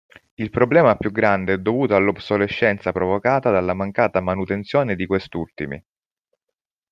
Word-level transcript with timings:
Il 0.33 0.49
problema 0.49 0.95
più 0.97 1.11
grande 1.11 1.53
è 1.53 1.57
dovuto 1.59 1.93
all'obsolescenza 1.95 2.91
provocata 2.91 3.51
dalla 3.51 3.75
mancata 3.75 4.19
manutenzione 4.19 4.95
di 4.95 5.05
quest'ultimi. 5.05 5.85